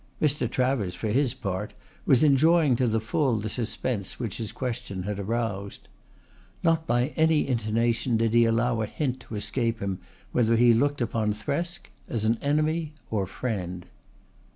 [0.19, 0.49] Mr.
[0.49, 1.75] Travers, for his part,
[2.07, 5.87] was enjoying to the full the suspense which his question had aroused.
[6.63, 9.99] Not by any intonation did he allow a hint to escape him
[10.31, 13.85] whether he looked upon Thresk as an enemy or friend.